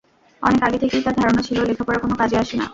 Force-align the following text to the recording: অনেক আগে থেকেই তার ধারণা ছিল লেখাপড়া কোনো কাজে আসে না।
অনেক 0.41 0.61
আগে 0.63 0.77
থেকেই 0.83 1.03
তার 1.03 1.15
ধারণা 1.15 1.41
ছিল 1.41 1.57
লেখাপড়া 1.69 1.99
কোনো 1.99 2.15
কাজে 2.15 2.35
আসে 2.37 2.55
না। 2.57 2.65